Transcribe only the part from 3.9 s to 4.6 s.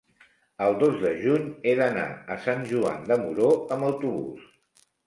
autobús.